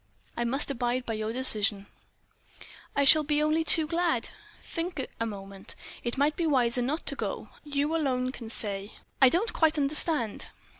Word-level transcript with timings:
I 0.35 0.45
must 0.45 0.71
abide 0.71 1.05
by 1.05 1.13
your 1.13 1.31
decision." 1.31 1.85
"But 2.95 3.01
I 3.01 3.03
shall 3.03 3.21
be 3.23 3.39
only 3.39 3.63
too 3.63 3.85
glad—" 3.85 4.29
"Think 4.59 5.07
a 5.19 5.25
moment. 5.27 5.75
It 6.03 6.17
might 6.17 6.35
be 6.35 6.47
wiser 6.47 6.81
not 6.81 7.05
to 7.05 7.15
go. 7.15 7.49
You 7.63 7.95
alone 7.95 8.31
can 8.31 8.49
say." 8.49 8.93
"I 9.21 9.29
don't 9.29 9.53
quite 9.53 9.77
understand 9.77 10.47